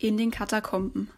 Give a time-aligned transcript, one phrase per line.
[0.00, 1.10] in den Katakomben.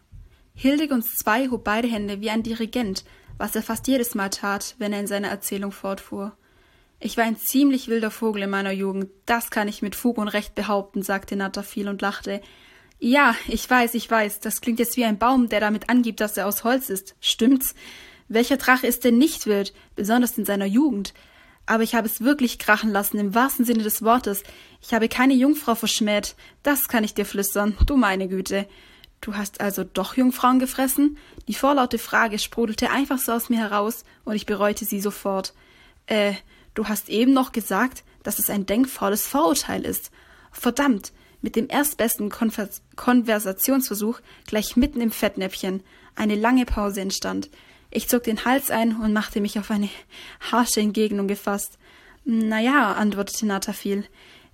[0.53, 3.03] Hildegunds II hob beide Hände wie ein Dirigent,
[3.37, 6.37] was er fast jedes Mal tat, wenn er in seiner Erzählung fortfuhr.
[6.99, 10.27] Ich war ein ziemlich wilder Vogel in meiner Jugend, das kann ich mit Fug und
[10.27, 12.41] Recht behaupten, sagte Natterfiel und lachte.
[12.99, 16.37] Ja, ich weiß, ich weiß, das klingt jetzt wie ein Baum, der damit angibt, dass
[16.37, 17.15] er aus Holz ist.
[17.19, 17.75] Stimmt's?
[18.29, 21.13] Welcher Drache ist denn nicht wild, besonders in seiner Jugend?
[21.65, 24.43] Aber ich habe es wirklich krachen lassen, im wahrsten Sinne des Wortes.
[24.81, 26.35] Ich habe keine Jungfrau verschmäht.
[26.61, 28.67] Das kann ich dir flüstern, du meine Güte.
[29.21, 31.17] Du hast also doch Jungfrauen gefressen?
[31.47, 35.53] Die vorlaute Frage sprudelte einfach so aus mir heraus, und ich bereute sie sofort.
[36.07, 36.33] Äh,
[36.73, 40.11] du hast eben noch gesagt, dass es ein denkfaules Vorurteil ist.
[40.51, 45.83] Verdammt, mit dem erstbesten Konvers Konversationsversuch gleich mitten im Fettnäpfchen.
[46.15, 47.49] Eine lange Pause entstand.
[47.95, 49.87] Ich zog den Hals ein und machte mich auf eine
[50.51, 51.77] harsche Entgegnung gefasst.
[52.25, 54.03] Na ja, antwortete Natafil.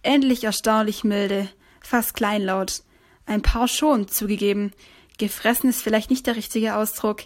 [0.04, 1.48] Endlich erstaunlich milde,
[1.80, 2.84] fast kleinlaut.
[3.26, 4.74] Ein paar schon, zugegeben.
[5.20, 7.22] Gefressen ist vielleicht nicht der richtige Ausdruck.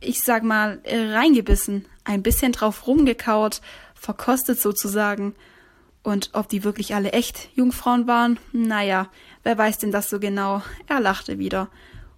[0.00, 3.62] Ich sag mal, reingebissen, ein bisschen drauf rumgekaut,
[3.94, 5.34] verkostet sozusagen.
[6.02, 8.38] Und ob die wirklich alle echt Jungfrauen waren?
[8.52, 9.08] Naja,
[9.44, 10.60] wer weiß denn das so genau?
[10.88, 11.70] Er lachte wieder.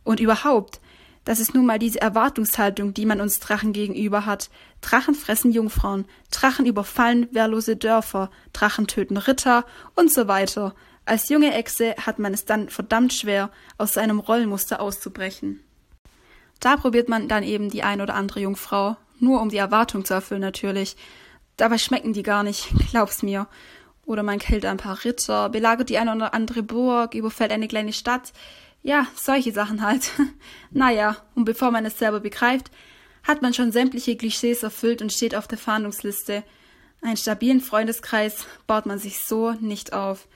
[0.03, 0.81] Und überhaupt,
[1.27, 4.49] das ist nun mal diese Erwartungshaltung, die man uns Drachen gegenüber hat.
[4.81, 9.65] Drachen fressen Jungfrauen, Drachen überfallen wehrlose Dörfer, Drachen töten Ritter
[9.97, 10.77] und so weiter.
[11.05, 15.65] Als junge Echse hat man es dann verdammt schwer, aus seinem Rollenmuster auszubrechen.
[16.61, 20.15] Da probiert man dann eben die ein oder andere Jungfrau, nur um die Erwartung zu
[20.15, 20.97] erfüllen natürlich.
[21.57, 23.49] Dabei schmecken die gar nicht, glaub's mir.
[24.05, 27.93] Oder man killt ein paar Ritter, belagert die eine oder andere Burg, überfällt eine kleine
[27.93, 28.33] Stadt.
[28.87, 30.12] Ja, solche Sachen halt.
[30.70, 32.70] naja, und bevor man es selber begreift,
[33.25, 36.45] hat man schon sämtliche Klischees erfüllt und steht auf der Fahndungsliste.
[37.03, 40.29] Einen stabilen Freundeskreis baut man sich so nicht auf.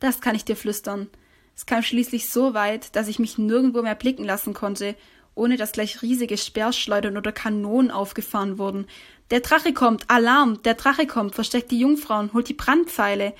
[0.00, 1.10] Das kann ich dir flüstern.
[1.54, 4.96] Es kam schließlich so weit, dass ich mich nirgendwo mehr blicken lassen konnte,
[5.36, 8.88] ohne dass gleich riesige Speerschleudern oder Kanonen aufgefahren wurden.
[9.30, 13.32] Der Drache kommt, Alarm, der Drache kommt, versteckt die Jungfrauen, holt die Brandpfeile.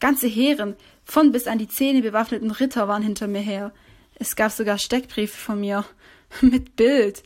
[0.00, 3.72] Ganze Heeren, von bis an die Zähne bewaffneten Ritter waren hinter mir her.
[4.22, 5.84] Es gab sogar Steckbriefe von mir.
[6.42, 7.24] mit Bild.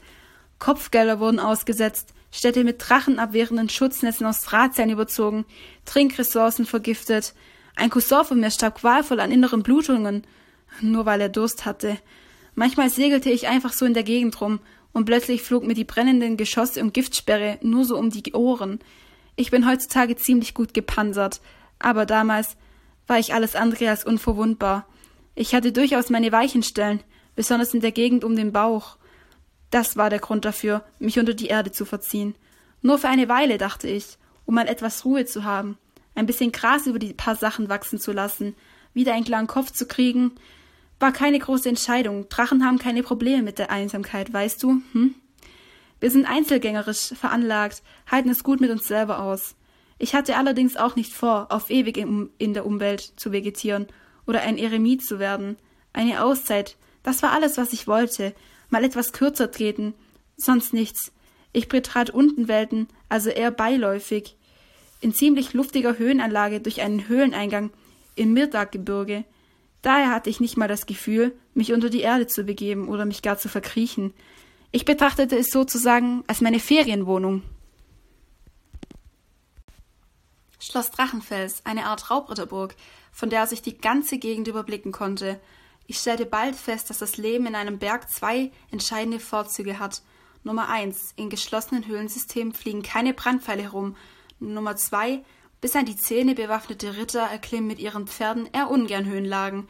[0.58, 5.44] Kopfgelder wurden ausgesetzt, Städte mit drachenabwehrenden Schutznetzen aus Drahtseilen überzogen,
[5.84, 7.34] Trinkressourcen vergiftet,
[7.74, 10.26] ein Cousin von mir starb qualvoll an inneren Blutungen,
[10.80, 11.98] nur weil er Durst hatte.
[12.54, 14.60] Manchmal segelte ich einfach so in der Gegend rum,
[14.94, 18.78] und plötzlich flog mir die brennenden Geschosse und Giftsperre nur so um die Ohren.
[19.36, 21.42] Ich bin heutzutage ziemlich gut gepanzert,
[21.78, 22.56] aber damals
[23.06, 24.86] war ich alles andere als unverwundbar.
[25.36, 27.04] Ich hatte durchaus meine weichen Stellen,
[27.36, 28.96] besonders in der Gegend um den Bauch.
[29.70, 32.34] Das war der Grund dafür, mich unter die Erde zu verziehen.
[32.82, 35.78] Nur für eine Weile, dachte ich, um mal etwas Ruhe zu haben
[36.16, 38.56] ein bisschen Gras über die paar Sachen wachsen zu lassen,
[38.94, 40.32] wieder einen klaren Kopf zu kriegen,
[40.98, 42.28] war keine große Entscheidung.
[42.28, 44.80] Drachen haben keine Probleme mit der Einsamkeit, weißt du?
[44.92, 45.14] Hm?
[46.00, 49.54] Wir sind einzelgängerisch veranlagt, halten es gut mit uns selber aus.
[49.98, 53.86] Ich hatte allerdings auch nicht vor, auf ewig in der Umwelt zu vegetieren
[54.26, 55.56] oder ein Eremit zu werden.
[55.92, 58.34] Eine Auszeit, das war alles, was ich wollte.
[58.68, 59.94] Mal etwas kürzer treten,
[60.36, 61.12] sonst nichts.
[61.52, 64.36] Ich betrat Untenwelten, also eher beiläufig
[65.00, 67.70] in ziemlich luftiger Höhenanlage durch einen Höhleneingang
[68.14, 69.24] im Mirdaggebirge.
[69.82, 73.22] Daher hatte ich nicht mal das Gefühl, mich unter die Erde zu begeben oder mich
[73.22, 74.12] gar zu verkriechen.
[74.72, 77.42] Ich betrachtete es sozusagen als meine Ferienwohnung.
[80.58, 82.74] Schloss Drachenfels, eine Art Raubritterburg,
[83.16, 85.40] von der sich die ganze Gegend überblicken konnte.
[85.86, 90.02] Ich stellte bald fest, dass das Leben in einem Berg zwei entscheidende Vorzüge hat.
[90.44, 93.96] Nummer eins: In geschlossenen Höhlensystemen fliegen keine Brandpfeile herum,
[94.38, 95.24] Nummer zwei
[95.62, 99.66] bis an die Zähne bewaffnete Ritter erklimmen mit ihren Pferden eher ungern Höhenlagen.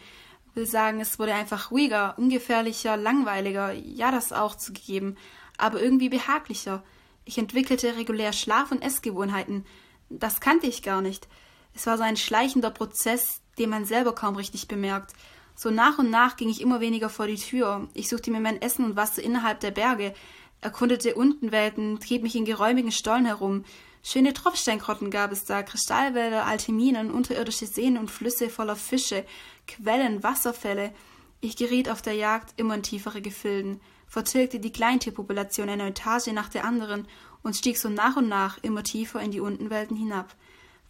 [0.55, 5.17] Will sagen, es wurde einfach ruhiger, ungefährlicher, langweiliger, ja das auch zugegeben,
[5.57, 6.83] aber irgendwie behaglicher.
[7.25, 9.65] Ich entwickelte regulär Schlaf- und Essgewohnheiten.
[10.11, 11.28] Das kannte ich gar nicht.
[11.76, 15.12] Es war so ein schleichender Prozess, den man selber kaum richtig bemerkt.
[15.54, 17.89] So nach und nach ging ich immer weniger vor die Tür.
[17.92, 20.15] Ich suchte mir mein Essen und Wasser innerhalb der Berge,
[20.62, 23.65] erkundete Untenwelten, trieb mich in geräumigen Stollen herum,
[24.09, 29.24] Schöne Tropfsteingrotten gab es da, Kristallwälder, alte Minen, unterirdische Seen und Flüsse voller Fische,
[29.66, 30.95] Quellen, Wasserfälle.
[31.41, 36.48] Ich geriet auf der Jagd immer in tiefere Gefilden, vertilgte die Kleintierpopulation eine Etage nach
[36.48, 37.09] der anderen
[37.42, 40.36] und stieg so nach und nach immer tiefer in die Untenwelten hinab.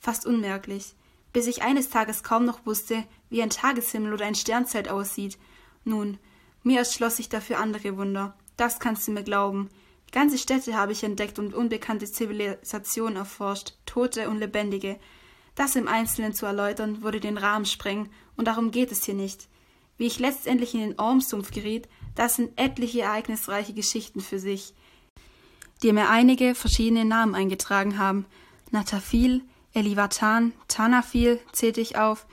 [0.00, 0.94] Fast unmerklich,
[1.32, 5.38] bis ich eines Tages kaum noch wusste, wie ein Tageshimmel oder ein Sternzelt aussieht.
[5.84, 6.18] Nun,
[6.62, 8.36] mir erschloss sich dafür andere Wunder.
[8.56, 9.68] Das kannst du mir glauben.
[10.12, 14.98] Ganze Städte habe ich entdeckt und unbekannte Zivilisationen erforscht, tote und lebendige.
[15.54, 19.48] Das im Einzelnen zu erläutern, würde den Rahmen sprengen, und darum geht es hier nicht.
[19.98, 24.74] Wie ich letztendlich in den Ormsumpf geriet, das sind etliche ereignisreiche Geschichten für sich,
[25.82, 28.26] die mir einige verschiedene Namen eingetragen haben.
[28.70, 29.42] Natafil,
[29.76, 32.26] Elivatan, Tanafil zählte ich auf.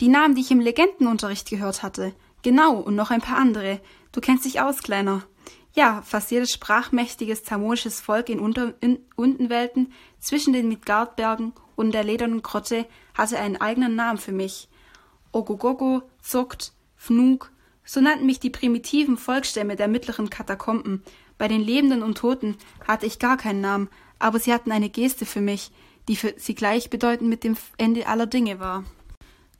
[0.00, 2.14] Die Namen, die ich im Legendenunterricht gehört hatte.
[2.42, 3.80] Genau, und noch ein paar andere.
[4.12, 5.22] Du kennst dich aus, Kleiner.
[5.74, 12.04] Ja, fast jedes sprachmächtiges zamonisches Volk in, Unter in Untenwelten zwischen den Midgardbergen und der
[12.04, 14.68] ledernen Grotte hatte einen eigenen Namen für mich.
[15.32, 17.50] Ogogogo, Zuckt, Fnug,
[17.84, 21.02] so nannten mich die primitiven Volksstämme der mittleren Katakomben.
[21.36, 22.56] Bei den Lebenden und Toten
[22.86, 23.88] hatte ich gar keinen Namen,
[24.18, 25.72] aber sie hatten eine Geste für mich,
[26.08, 28.84] die für sie gleichbedeutend mit dem Ende aller Dinge war.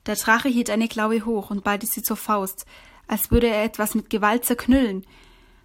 [0.06, 2.64] Der Drache hielt eine Klaue hoch und ballte sie zur Faust,
[3.08, 5.04] als würde er etwas mit Gewalt zerknüllen.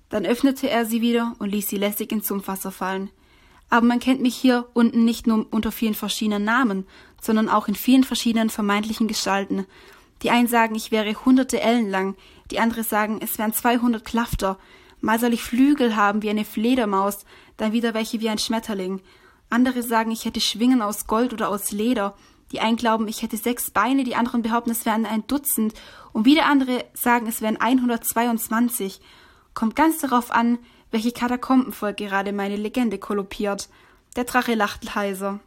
[0.09, 3.09] Dann öffnete er sie wieder und ließ sie lässig ins Sumpfwasser fallen.
[3.69, 6.85] Aber man kennt mich hier unten nicht nur unter vielen verschiedenen Namen,
[7.21, 9.65] sondern auch in vielen verschiedenen vermeintlichen Gestalten.
[10.23, 12.15] Die einen sagen, ich wäre hunderte Ellen lang,
[12.51, 14.59] die andere sagen, es wären zweihundert Klafter.
[14.99, 17.25] Mal soll ich Flügel haben wie eine Fledermaus,
[17.57, 18.99] dann wieder welche wie ein Schmetterling.
[19.51, 22.15] Andere sagen, ich hätte Schwingen aus Gold oder aus Leder.
[22.51, 25.73] Die einen glauben, ich hätte sechs Beine, die anderen behaupten, es wären ein Dutzend.
[26.13, 29.01] Und wieder andere sagen, es wären 122.
[29.53, 30.57] Kommt ganz darauf an,
[30.89, 33.69] welche Katakombenvolk gerade meine Legende kollopiert.
[34.15, 35.39] Der Drache lacht heiser.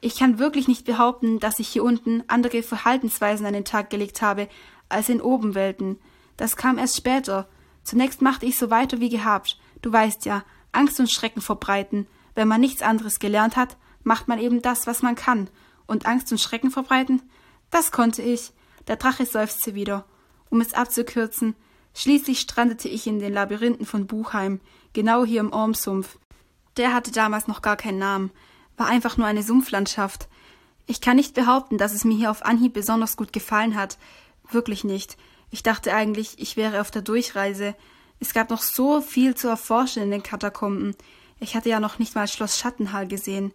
[0.00, 4.20] Ich kann wirklich nicht behaupten, dass ich hier unten andere Verhaltensweisen an den Tag gelegt
[4.20, 4.48] habe
[4.88, 5.98] als in Obenwelten.
[6.36, 7.46] Das kam erst später.
[7.84, 9.58] Zunächst machte ich so weiter wie gehabt.
[9.80, 12.06] Du weißt ja, Angst und Schrecken verbreiten.
[12.34, 15.48] Wenn man nichts anderes gelernt hat, macht man eben das, was man kann.
[15.86, 17.22] Und Angst und Schrecken verbreiten?
[17.70, 18.52] Das konnte ich.
[18.86, 20.04] Der Drache seufzte wieder.
[20.50, 21.54] Um es abzukürzen,
[21.94, 24.60] Schließlich strandete ich in den Labyrinthen von Buchheim,
[24.92, 26.18] genau hier im Ormsumpf.
[26.76, 28.30] Der hatte damals noch gar keinen Namen,
[28.76, 30.28] war einfach nur eine Sumpflandschaft.
[30.86, 33.98] Ich kann nicht behaupten, dass es mir hier auf Anhieb besonders gut gefallen hat.
[34.50, 35.16] Wirklich nicht.
[35.50, 37.74] Ich dachte eigentlich, ich wäre auf der Durchreise.
[38.20, 40.96] Es gab noch so viel zu erforschen in den Katakomben.
[41.42, 43.52] Ich hatte ja noch nicht mal Schloss Schattenhall gesehen.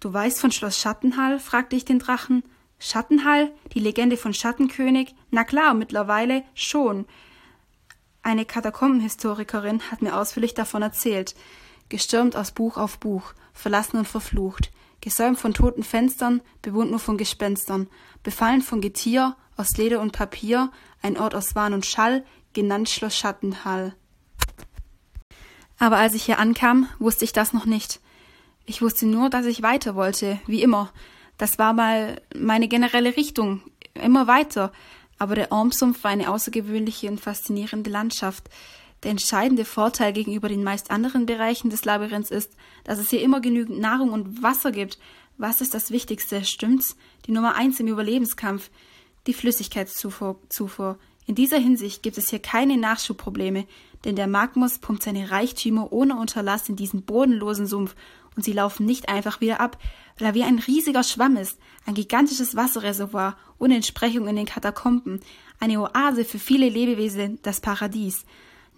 [0.00, 1.38] Du weißt von Schloss Schattenhall?
[1.38, 2.42] fragte ich den Drachen.
[2.78, 3.52] Schattenhall?
[3.74, 5.14] Die Legende von Schattenkönig?
[5.30, 7.04] Na klar, mittlerweile schon.
[8.22, 11.34] Eine Katakombenhistorikerin hat mir ausführlich davon erzählt,
[11.90, 14.70] gestürmt aus Buch auf Buch, verlassen und verflucht,
[15.02, 17.88] gesäumt von toten Fenstern, bewohnt nur von Gespenstern,
[18.22, 22.24] befallen von Getier, aus Leder und Papier, ein Ort aus Wahn und Schall,
[22.54, 23.94] genannt Schloss Schattenhall.
[25.80, 28.00] Aber als ich hier ankam, wusste ich das noch nicht.
[28.66, 30.92] Ich wusste nur, dass ich weiter wollte, wie immer.
[31.38, 33.62] Das war mal meine generelle Richtung,
[33.94, 34.72] immer weiter,
[35.18, 38.50] aber der Ormsumpf war eine außergewöhnliche und faszinierende Landschaft.
[39.02, 42.52] Der entscheidende Vorteil gegenüber den meist anderen Bereichen des Labyrinths ist,
[42.84, 44.98] dass es hier immer genügend Nahrung und Wasser gibt.
[45.38, 46.94] Was ist das Wichtigste, stimmt's?
[47.26, 48.70] Die Nummer eins im Überlebenskampf.
[49.26, 50.38] Die Flüssigkeitszufuhr.
[50.50, 50.98] Zufuhr.
[51.26, 53.64] In dieser Hinsicht gibt es hier keine Nachschubprobleme,
[54.04, 57.94] denn der Magmus pumpt seine Reichtümer ohne Unterlass in diesen bodenlosen Sumpf
[58.36, 59.78] und sie laufen nicht einfach wieder ab,
[60.18, 65.20] weil er wie ein riesiger Schwamm ist, ein gigantisches Wasserreservoir ohne Entsprechung in den Katakomben,
[65.58, 68.24] eine Oase für viele Lebewesen, das Paradies.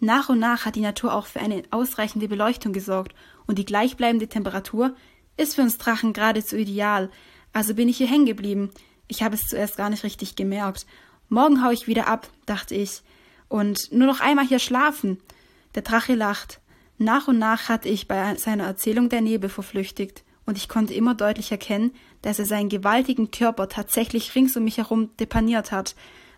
[0.00, 3.14] Nach und nach hat die Natur auch für eine ausreichende Beleuchtung gesorgt
[3.46, 4.96] und die gleichbleibende Temperatur
[5.36, 7.10] ist für uns Drachen geradezu ideal.
[7.52, 8.70] Also bin ich hier hängen geblieben.
[9.06, 10.86] Ich habe es zuerst gar nicht richtig gemerkt.
[11.28, 13.02] Morgen hau ich wieder ab, dachte ich.
[13.52, 15.18] Und nur noch einmal hier schlafen.
[15.74, 16.62] Der Drache lacht.
[16.96, 21.14] Nach und nach hatte ich bei seiner Erzählung der Nebel verflüchtigt, und ich konnte immer
[21.14, 25.94] deutlich erkennen, dass er seinen gewaltigen Körper tatsächlich rings um mich herum depaniert hat.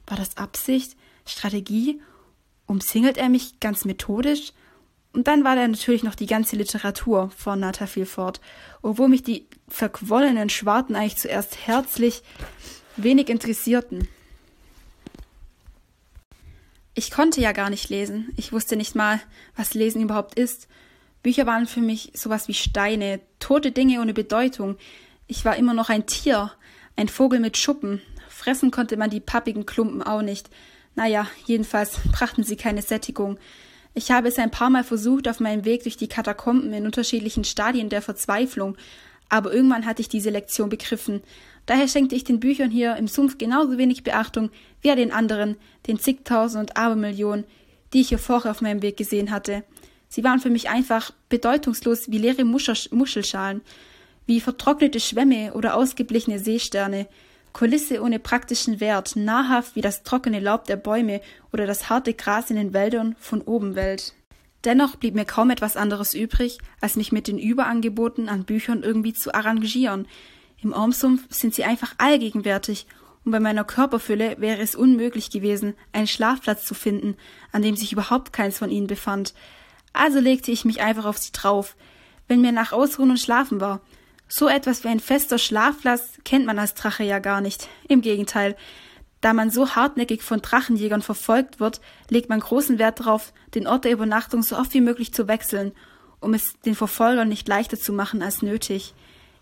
[0.09, 0.97] War das Absicht?
[1.25, 2.03] Strategie?
[2.67, 4.53] Umsingelt er mich ganz methodisch?
[5.13, 8.41] Und dann war da natürlich noch die ganze Literatur von Natafil fort,
[8.83, 12.25] obwohl mich die verquollenen Schwarten eigentlich zuerst herzlich
[12.97, 14.09] wenig interessierten.
[16.95, 18.33] Ich konnte ja gar nicht lesen.
[18.37, 19.21] Ich wusste nicht mal,
[19.57, 20.69] was Lesen überhaupt ist.
[21.23, 24.77] Bücher waren für mich sowas wie Steine, tote Dinge ohne Bedeutung.
[25.27, 26.53] Ich war immer noch ein Tier,
[26.97, 28.01] ein Vogel mit Schuppen.
[28.29, 30.51] Fressen konnte man die pappigen Klumpen auch nicht.
[30.95, 33.39] Naja, jedenfalls brachten sie keine Sättigung.
[33.95, 37.45] Ich habe es ein paar Mal versucht auf meinem Weg durch die Katakomben in unterschiedlichen
[37.45, 38.77] Stadien der Verzweiflung,
[39.29, 41.23] aber irgendwann hatte ich diese Lektion begriffen.
[41.67, 44.51] Daher schenkte ich den Büchern hier im Sumpf genauso wenig Beachtung
[44.83, 47.45] wie den anderen, den zigtausend und Abermillionen,
[47.93, 49.65] die ich hier vorher auf meinem Weg gesehen hatte.
[50.09, 53.63] Sie waren für mich einfach bedeutungslos wie leere Muschelschalen,
[54.27, 57.09] wie vertrocknete Schwämme oder ausgeblichene Seesterne,
[57.53, 61.21] Kulisse ohne praktischen Wert, nahrhaft wie das trockene Laub der Bäume
[61.53, 64.15] oder das harte Gras in den Wäldern von Obenwelt.
[64.65, 69.13] Dennoch blieb mir kaum etwas anderes übrig, als mich mit den Überangeboten an Büchern irgendwie
[69.13, 70.07] zu arrangieren,
[70.65, 72.87] im Ormsumpf sind sie einfach allgegenwärtig
[73.25, 77.17] und bei meiner Körperfülle wäre es unmöglich gewesen, einen Schlafplatz zu finden,
[77.53, 79.35] an dem sich überhaupt keins von ihnen befand.
[79.93, 81.77] Also legte ich mich einfach auf sie drauf,
[82.29, 83.83] wenn mir nach Ausruhen und Schlafen war.
[84.27, 87.69] So etwas wie ein fester Schlafplatz kennt man als Drache ja gar nicht.
[87.87, 88.57] Im Gegenteil.
[89.25, 93.87] Da man so hartnäckig von Drachenjägern verfolgt wird, legt man großen Wert darauf, den Ort
[93.87, 95.73] der Übernachtung so oft wie möglich zu wechseln,
[96.21, 98.93] um es den Verfolgern nicht leichter zu machen als nötig.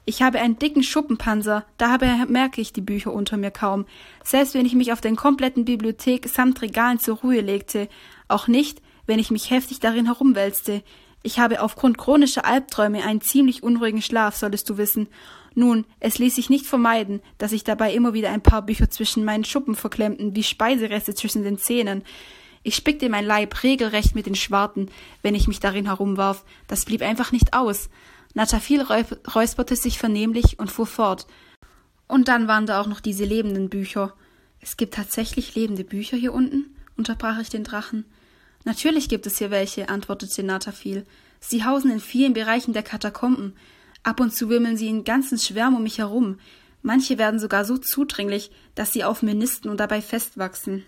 [0.05, 3.87] Ich habe einen dicken Schuppenpanzer, daher merke ich die Bücher unter mir kaum,
[4.23, 7.89] selbst wenn ich mich auf den kompletten Bibliothek samt Regalen zur Ruhe legte,
[8.29, 10.85] auch nicht, wenn ich mich heftig darin herumwälzte.
[11.25, 15.09] Ich habe aufgrund chronischer Albträume einen ziemlich unruhigen Schlaf, solltest du wissen.
[15.55, 19.25] Nun, es ließ sich nicht vermeiden, dass ich dabei immer wieder ein paar Bücher zwischen
[19.25, 22.03] meinen Schuppen verklemmten, wie Speisereste zwischen den Zähnen.
[22.63, 24.89] Ich spickte mein Leib regelrecht mit den Schwarten,
[25.23, 26.45] wenn ich mich darin herumwarf.
[26.69, 27.91] Das blieb einfach nicht aus.
[28.35, 31.27] Natafil räusperte sich vernehmlich und fuhr fort.
[32.07, 34.15] Und dann waren da auch noch diese lebenden Bücher.
[34.61, 36.77] Es gibt tatsächlich lebende Bücher hier unten?
[36.97, 38.05] unterbrach ich den Drachen.
[38.65, 41.05] Natürlich gibt es hier welche, antwortete Natafil.
[41.41, 43.57] Sie hausen in vielen Bereichen der Katakomben.
[44.03, 46.39] Ab und zu wimmeln sie in ganzen Schwärmen um mich herum.
[46.83, 50.85] Manche werden sogar so zudringlich, dass sie auf mir nisten und dabei festwachsen.